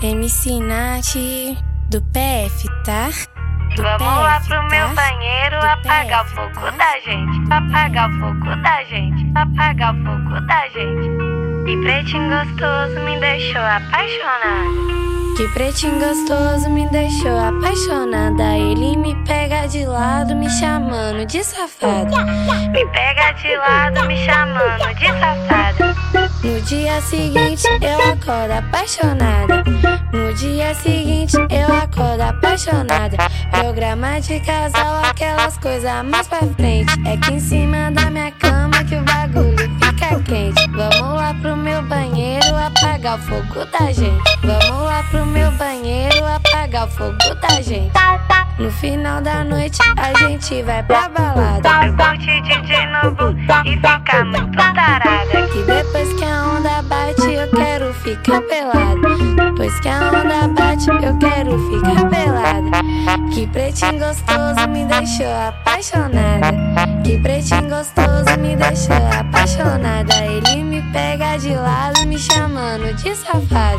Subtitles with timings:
[0.00, 1.16] MC Nath
[1.90, 3.08] do PF, tá?
[3.74, 4.68] Do Vamos PF, lá pro tá?
[4.68, 6.70] meu banheiro apagar PF, o fogo tá?
[6.70, 7.52] da gente.
[7.52, 9.32] Apagar o fogo da gente.
[9.34, 11.08] Apagar o fogo da gente.
[11.68, 14.98] E pretinho gostoso me deixou apaixonada.
[15.36, 18.56] Que pretinho gostoso me deixou apaixonada.
[18.56, 22.24] Ele me pega de lado, me chamando de safada.
[22.70, 25.67] Me pega de lado, me chamando de safada.
[26.68, 29.64] No dia seguinte eu acordo apaixonada.
[30.12, 33.16] No dia seguinte eu acordo apaixonada.
[33.50, 36.92] Programa de casal, aquelas coisas mais pra frente.
[37.06, 40.70] É que em cima da minha cama que o bagulho fica quente.
[40.72, 44.22] Vamos lá pro meu banheiro apagar o fogo da gente.
[44.42, 47.92] Vamos lá pro meu banheiro apagar o fogo da gente.
[48.58, 51.70] No final da noite a gente vai pra balada.
[51.96, 55.07] Curte de novo e fica muito tarada.
[58.08, 59.34] Ficar pelado.
[59.34, 62.70] Depois que a onda bate eu quero ficar pelada.
[63.34, 66.52] Que pretinho gostoso me deixou apaixonada.
[67.04, 70.14] Que pretinho gostoso me deixou apaixonada.
[70.24, 73.78] Ele me pega de lado me chamando de safado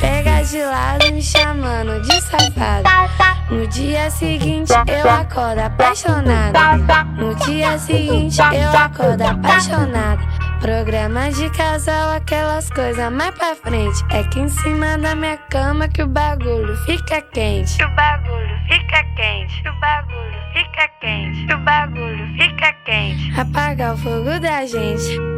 [0.00, 3.14] pega de lado me chamando de safado.
[3.50, 6.76] No dia seguinte eu acordo apaixonada.
[7.16, 10.43] No dia seguinte eu acordo apaixonada.
[10.60, 14.02] Programa de casal, aquelas coisas mais pra frente.
[14.10, 17.76] É que em cima da minha cama que o bagulho fica quente.
[17.76, 19.62] Que o bagulho fica quente.
[19.62, 21.46] Que o bagulho fica quente.
[21.46, 23.40] Que o bagulho fica quente.
[23.40, 25.33] Apagar o fogo da gente.